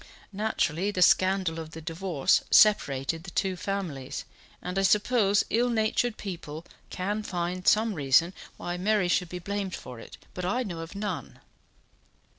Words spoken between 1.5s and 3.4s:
of the divorce separated the